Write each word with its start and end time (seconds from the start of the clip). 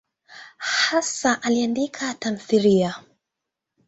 Hasa 0.81 1.31
aliandika 1.45 2.05
tamthiliya. 2.21 2.91